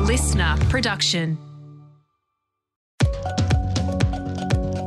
[0.00, 1.36] a listener production.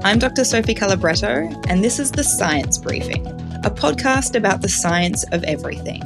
[0.03, 0.43] I'm Dr.
[0.43, 3.25] Sophie Calabretto, and this is the Science Briefing,
[3.63, 6.01] a podcast about the science of everything.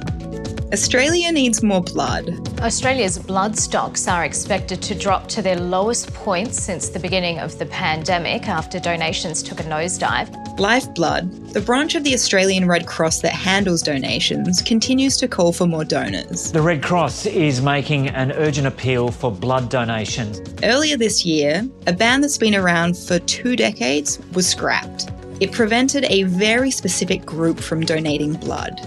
[0.73, 2.29] Australia needs more blood.
[2.59, 7.57] Australia's blood stocks are expected to drop to their lowest point since the beginning of
[7.59, 10.46] the pandemic after donations took a nosedive.
[10.59, 15.67] Lifeblood, the branch of the Australian Red Cross that handles donations, continues to call for
[15.67, 16.51] more donors.
[16.51, 20.41] The Red Cross is making an urgent appeal for blood donations.
[20.63, 25.11] Earlier this year, a ban that's been around for two decades was scrapped.
[25.39, 28.79] It prevented a very specific group from donating blood.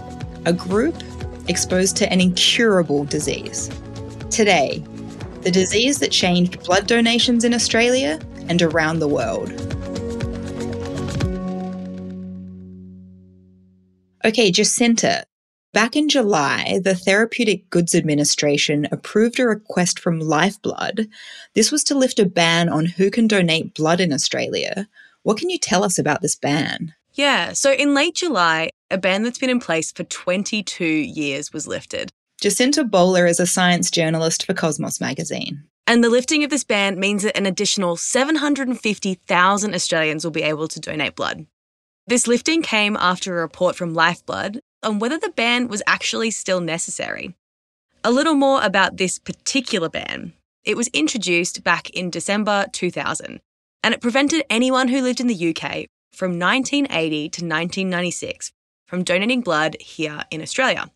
[0.46, 0.96] A group
[1.46, 3.70] exposed to an incurable disease.
[4.28, 4.82] Today,
[5.42, 9.50] the disease that changed blood donations in Australia and around the world.
[14.24, 15.24] Okay, Jacinta.
[15.72, 21.08] Back in July, the Therapeutic Goods Administration approved a request from Lifeblood.
[21.54, 24.88] This was to lift a ban on who can donate blood in Australia.
[25.22, 26.92] What can you tell us about this ban?
[27.14, 31.66] Yeah, so in late July, a ban that's been in place for 22 years was
[31.66, 32.10] lifted.
[32.40, 35.64] Jacinta Bowler is a science journalist for Cosmos magazine.
[35.86, 40.68] And the lifting of this ban means that an additional 750,000 Australians will be able
[40.68, 41.46] to donate blood.
[42.06, 46.60] This lifting came after a report from Lifeblood on whether the ban was actually still
[46.60, 47.34] necessary.
[48.02, 50.32] A little more about this particular ban.
[50.64, 53.40] It was introduced back in December 2000,
[53.82, 58.52] and it prevented anyone who lived in the UK from 1980 to 1996
[58.86, 60.90] from donating blood here in Australia.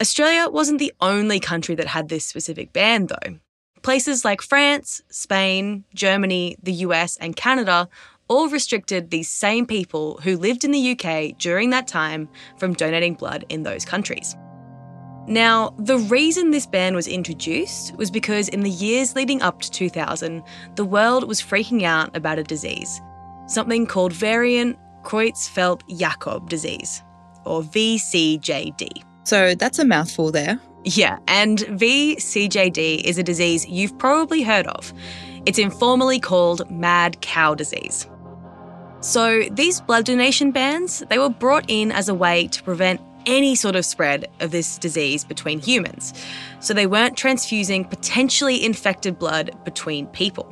[0.00, 3.38] Australia wasn't the only country that had this specific ban, though.
[3.82, 7.88] Places like France, Spain, Germany, the US, and Canada
[8.34, 13.14] all restricted these same people who lived in the UK during that time from donating
[13.14, 14.36] blood in those countries.
[15.28, 19.70] Now, the reason this ban was introduced was because in the years leading up to
[19.70, 20.42] 2000,
[20.74, 23.00] the world was freaking out about a disease,
[23.46, 27.02] something called variant Creutzfeldt-Jakob disease,
[27.44, 29.04] or VCJD.
[29.22, 30.58] So that's a mouthful there.
[30.84, 34.92] Yeah, and VCJD is a disease you've probably heard of.
[35.46, 38.08] It's informally called mad cow disease.
[39.04, 43.54] So these blood donation bans, they were brought in as a way to prevent any
[43.54, 46.14] sort of spread of this disease between humans.
[46.60, 50.48] So they weren't transfusing potentially infected blood between people.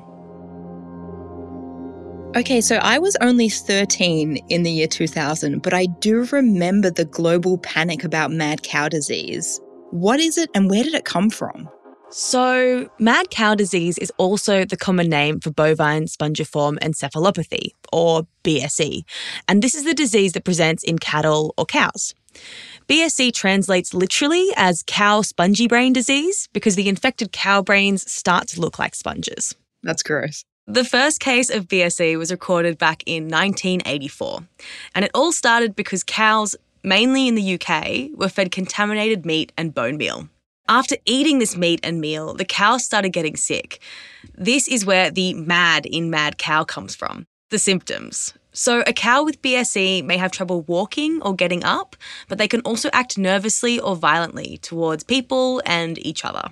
[2.37, 7.07] Okay, so I was only 13 in the year 2000, but I do remember the
[7.07, 9.63] global panic about mad cow disease.
[9.93, 11.71] What is it and where did it come from?
[12.15, 19.05] So, mad cow disease is also the common name for bovine spongiform encephalopathy, or BSE,
[19.49, 22.15] and this is the disease that presents in cattle or cows.
[22.87, 28.61] BSE translates literally as cow spongy brain disease because the infected cow brains start to
[28.61, 29.55] look like sponges.
[29.83, 30.45] That's gross.
[30.67, 34.41] The first case of BSE was recorded back in 1984,
[34.95, 39.75] and it all started because cows, mainly in the UK, were fed contaminated meat and
[39.75, 40.29] bone meal.
[40.69, 43.81] After eating this meat and meal, the cows started getting sick.
[44.35, 48.33] This is where the mad in mad cow comes from the symptoms.
[48.53, 51.97] So, a cow with BSE may have trouble walking or getting up,
[52.29, 56.45] but they can also act nervously or violently towards people and each other.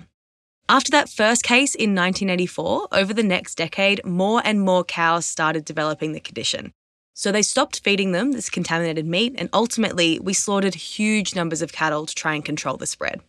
[0.67, 5.65] After that first case in 1984, over the next decade, more and more cows started
[5.65, 6.73] developing the condition.
[7.13, 11.71] So they stopped feeding them this contaminated meat, and ultimately, we slaughtered huge numbers of
[11.71, 13.21] cattle to try and control the spread.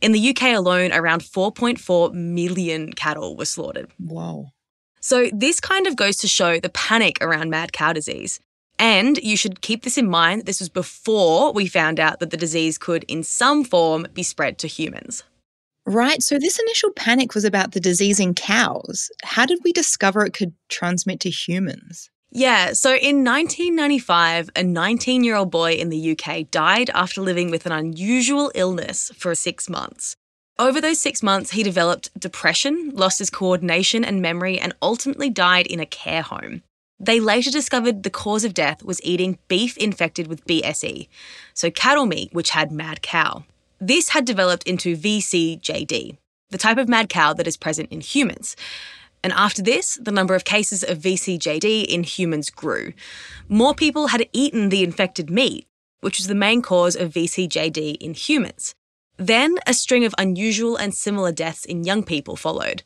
[0.00, 3.90] In the UK alone, around 4.4 million cattle were slaughtered.
[3.98, 4.52] Wow.
[5.00, 8.40] So, this kind of goes to show the panic around mad cow disease.
[8.78, 12.30] And you should keep this in mind that this was before we found out that
[12.30, 15.24] the disease could, in some form, be spread to humans.
[15.86, 16.22] Right.
[16.22, 19.08] So this initial panic was about the disease in cows.
[19.22, 22.10] How did we discover it could transmit to humans?
[22.38, 27.50] Yeah, so in 1995, a 19 year old boy in the UK died after living
[27.50, 30.16] with an unusual illness for six months.
[30.58, 35.66] Over those six months, he developed depression, lost his coordination and memory, and ultimately died
[35.66, 36.62] in a care home.
[37.00, 41.08] They later discovered the cause of death was eating beef infected with BSE,
[41.54, 43.46] so cattle meat which had mad cow.
[43.80, 46.18] This had developed into VCJD,
[46.50, 48.56] the type of mad cow that is present in humans.
[49.22, 52.92] And after this, the number of cases of VCJD in humans grew.
[53.48, 55.66] More people had eaten the infected meat,
[56.00, 58.74] which was the main cause of VCJD in humans.
[59.16, 62.82] Then a string of unusual and similar deaths in young people followed.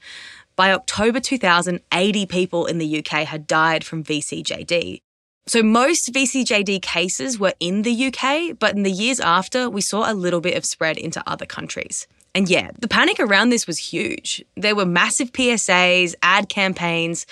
[0.57, 5.01] By October 2000, 80 people in the UK had died from VCJD.
[5.47, 10.11] So most VCJD cases were in the UK, but in the years after, we saw
[10.11, 12.07] a little bit of spread into other countries.
[12.35, 14.45] And yeah, the panic around this was huge.
[14.57, 17.27] There were massive PSAs, ad campaigns,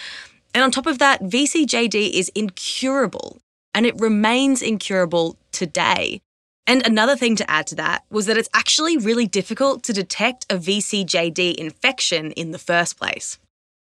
[0.54, 3.40] and on top of that, VCJD is incurable
[3.74, 6.20] and it remains incurable today.
[6.66, 10.46] And another thing to add to that was that it's actually really difficult to detect
[10.50, 13.38] a VCJD infection in the first place.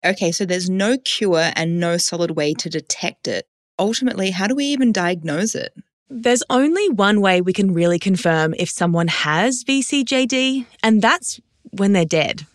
[0.04, 3.46] Okay, so there's no cure and no solid way to detect it.
[3.78, 5.74] Ultimately, how do we even diagnose it?
[6.14, 11.40] There's only one way we can really confirm if someone has VCJD, and that's
[11.78, 12.46] when they're dead.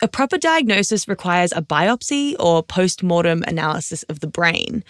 [0.00, 4.84] A proper diagnosis requires a biopsy or post mortem analysis of the brain.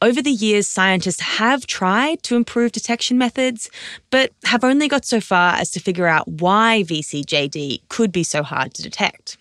[0.00, 3.68] Over the years, scientists have tried to improve detection methods,
[4.08, 8.42] but have only got so far as to figure out why VCJD could be so
[8.42, 9.36] hard to detect.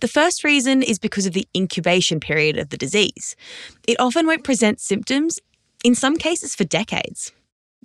[0.00, 3.34] The first reason is because of the incubation period of the disease.
[3.86, 5.40] It often won't present symptoms,
[5.82, 7.32] in some cases for decades.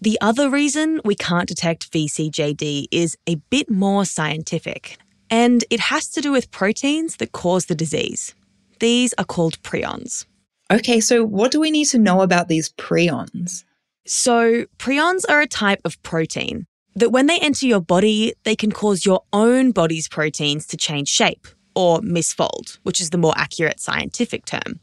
[0.01, 4.97] The other reason we can't detect VCJD is a bit more scientific,
[5.29, 8.35] and it has to do with proteins that cause the disease.
[8.79, 10.25] These are called prions.
[10.71, 13.63] Okay, so what do we need to know about these prions?
[14.05, 18.71] So, prions are a type of protein that when they enter your body, they can
[18.71, 23.79] cause your own body's proteins to change shape or misfold, which is the more accurate
[23.79, 24.79] scientific term.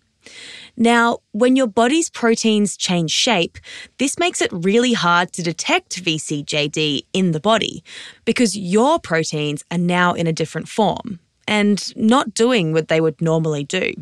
[0.76, 3.58] Now, when your body's proteins change shape,
[3.98, 7.82] this makes it really hard to detect VCJD in the body
[8.24, 13.20] because your proteins are now in a different form and not doing what they would
[13.20, 13.92] normally do.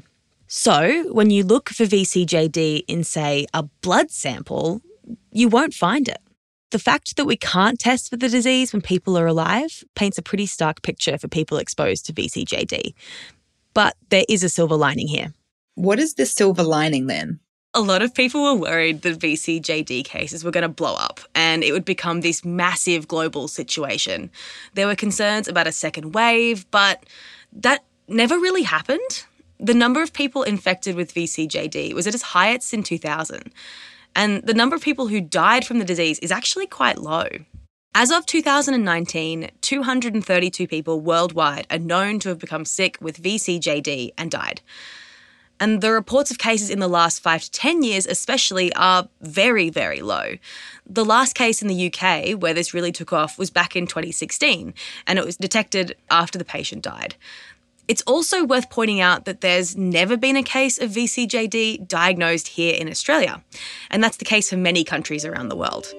[0.46, 4.80] So, when you look for VCJD in, say, a blood sample,
[5.30, 6.18] you won't find it.
[6.70, 10.22] The fact that we can't test for the disease when people are alive paints a
[10.22, 12.94] pretty stark picture for people exposed to VCJD.
[13.74, 15.32] But there is a silver lining here.
[15.78, 17.38] What is the silver lining then?
[17.72, 21.62] A lot of people were worried that VCJD cases were going to blow up and
[21.62, 24.32] it would become this massive global situation.
[24.74, 27.04] There were concerns about a second wave, but
[27.52, 29.24] that never really happened.
[29.60, 33.52] The number of people infected with VCJD was at its highest in 2000,
[34.16, 37.28] and the number of people who died from the disease is actually quite low.
[37.94, 44.32] As of 2019, 232 people worldwide are known to have become sick with VCJD and
[44.32, 44.60] died.
[45.60, 49.70] And the reports of cases in the last five to 10 years, especially, are very,
[49.70, 50.34] very low.
[50.86, 54.74] The last case in the UK where this really took off was back in 2016,
[55.06, 57.16] and it was detected after the patient died.
[57.88, 62.74] It's also worth pointing out that there's never been a case of VCJD diagnosed here
[62.74, 63.42] in Australia,
[63.90, 65.94] and that's the case for many countries around the world.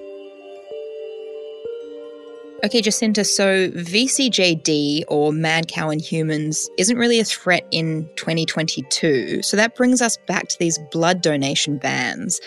[2.62, 9.42] Okay, Jacinta, so VCJD or mad cow in humans isn't really a threat in 2022.
[9.42, 12.38] So that brings us back to these blood donation bans.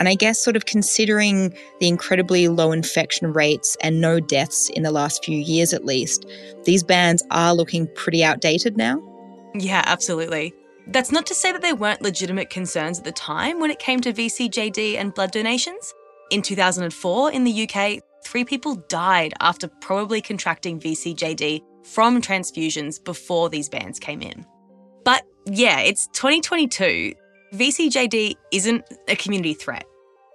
[0.00, 4.82] And I guess, sort of considering the incredibly low infection rates and no deaths in
[4.82, 6.26] the last few years at least,
[6.64, 9.00] these bans are looking pretty outdated now.
[9.54, 10.52] Yeah, absolutely.
[10.88, 14.00] That's not to say that there weren't legitimate concerns at the time when it came
[14.00, 15.94] to VCJD and blood donations.
[16.32, 23.48] In 2004, in the UK, three people died after probably contracting VCJD from transfusions before
[23.48, 24.46] these bans came in.
[25.04, 27.14] But yeah, it's 2022.
[27.54, 29.84] VCJD isn't a community threat.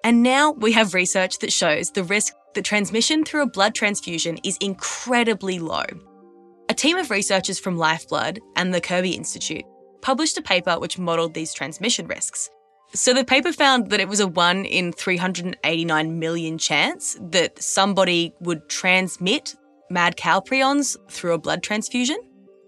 [0.03, 4.37] And now we have research that shows the risk that transmission through a blood transfusion
[4.43, 5.85] is incredibly low.
[6.69, 9.63] A team of researchers from Lifeblood and the Kirby Institute
[10.01, 12.49] published a paper which modelled these transmission risks.
[12.95, 18.33] So the paper found that it was a 1 in 389 million chance that somebody
[18.39, 19.53] would transmit
[19.89, 22.15] mad cow prions through a blood transfusion.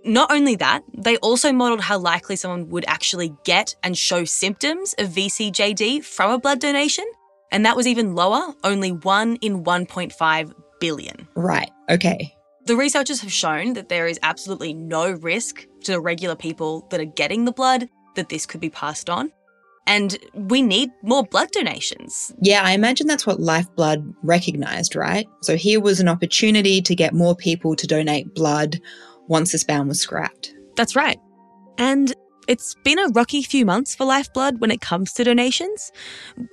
[0.04, 4.94] Not only that, they also modelled how likely someone would actually get and show symptoms
[5.00, 7.06] of VCJD from a blood donation,
[7.50, 11.28] and that was even lower, only 1 in 1.5 billion.
[11.36, 12.36] Right, okay.
[12.66, 17.00] The researchers have shown that there is absolutely no risk to the regular people that
[17.00, 19.32] are getting the blood that this could be passed on
[19.88, 22.34] and we need more blood donations.
[22.42, 25.28] Yeah, I imagine that's what Lifeblood recognized, right?
[25.42, 28.80] So here was an opportunity to get more people to donate blood
[29.28, 30.54] once this ban was scrapped.
[30.76, 31.20] That's right.
[31.78, 32.14] And
[32.48, 35.92] it's been a rocky few months for Lifeblood when it comes to donations.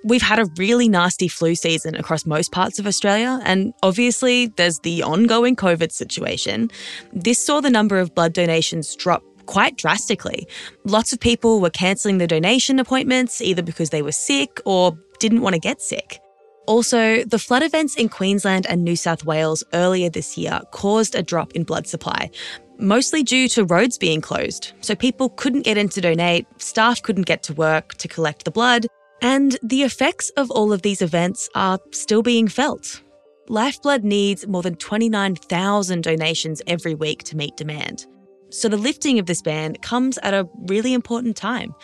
[0.04, 4.80] We've had a really nasty flu season across most parts of Australia, and obviously there's
[4.80, 6.70] the ongoing COVID situation.
[7.12, 10.46] This saw the number of blood donations drop quite drastically.
[10.84, 15.40] Lots of people were cancelling their donation appointments either because they were sick or didn't
[15.40, 16.20] want to get sick.
[16.66, 21.22] Also, the flood events in Queensland and New South Wales earlier this year caused a
[21.22, 22.30] drop in blood supply,
[22.78, 24.72] mostly due to roads being closed.
[24.80, 28.50] So people couldn't get in to donate, staff couldn't get to work to collect the
[28.50, 28.86] blood,
[29.20, 33.02] and the effects of all of these events are still being felt.
[33.48, 38.06] Lifeblood needs more than 29,000 donations every week to meet demand.
[38.54, 41.74] So the lifting of this ban comes at a really important time.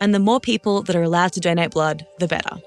[0.00, 2.58] And the more people that are allowed to donate blood, the better.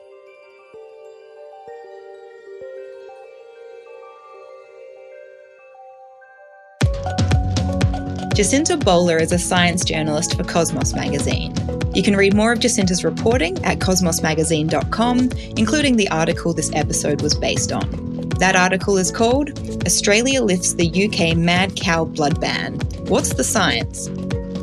[8.36, 11.56] Jacinta Bowler is a science journalist for Cosmos magazine.
[11.96, 17.34] You can read more of Jacinta's reporting at cosmosmagazine.com, including the article this episode was
[17.36, 18.05] based on.
[18.40, 22.76] That article is called Australia Lifts the UK Mad Cow Blood Ban.
[23.08, 24.08] What's the science?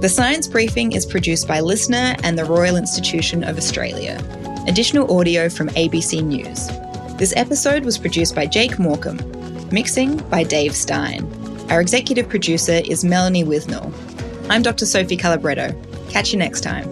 [0.01, 4.23] The science briefing is produced by Listener and the Royal Institution of Australia.
[4.69, 6.69] Additional audio from ABC News.
[7.17, 9.21] This episode was produced by Jake Morecambe.
[9.71, 11.27] Mixing by Dave Stein.
[11.71, 13.91] Our executive producer is Melanie Withnell.
[14.51, 14.85] I'm Dr.
[14.85, 15.75] Sophie Calabretto.
[16.11, 16.91] Catch you next time.